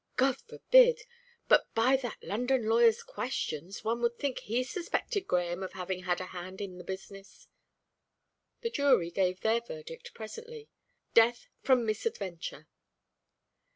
[0.15, 1.03] "God forbid!
[1.47, 6.19] But by that London lawyer's questions one would think he suspected Grahame of having had
[6.19, 7.47] a hand in the business."
[8.61, 10.69] The jury gave their verdict presently,
[11.13, 12.67] "Death from misadventure."